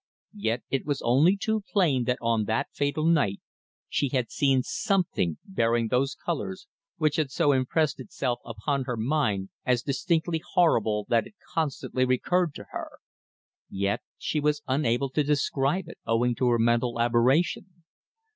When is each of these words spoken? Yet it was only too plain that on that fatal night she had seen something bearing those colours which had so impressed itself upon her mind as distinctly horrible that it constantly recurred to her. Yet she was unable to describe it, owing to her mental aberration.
Yet 0.33 0.63
it 0.71 0.83
was 0.83 1.03
only 1.03 1.37
too 1.37 1.61
plain 1.71 2.05
that 2.05 2.17
on 2.21 2.45
that 2.45 2.69
fatal 2.73 3.05
night 3.05 3.39
she 3.87 4.09
had 4.09 4.31
seen 4.31 4.63
something 4.63 5.37
bearing 5.45 5.89
those 5.89 6.15
colours 6.15 6.65
which 6.97 7.17
had 7.17 7.29
so 7.29 7.51
impressed 7.51 7.99
itself 7.99 8.39
upon 8.43 8.85
her 8.85 8.97
mind 8.97 9.49
as 9.63 9.83
distinctly 9.83 10.41
horrible 10.53 11.05
that 11.09 11.27
it 11.27 11.35
constantly 11.53 12.03
recurred 12.03 12.55
to 12.55 12.65
her. 12.71 12.93
Yet 13.69 14.01
she 14.17 14.39
was 14.39 14.63
unable 14.67 15.11
to 15.11 15.21
describe 15.23 15.87
it, 15.87 15.99
owing 16.07 16.33
to 16.33 16.47
her 16.49 16.57
mental 16.57 16.99
aberration. 16.99 17.83